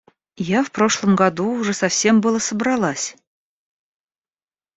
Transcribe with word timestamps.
Я 0.39 0.63
в 0.63 0.71
прошлом 0.71 1.15
году 1.15 1.51
уже 1.51 1.73
совсем 1.75 2.21
было 2.21 2.39
собралась. 2.39 3.15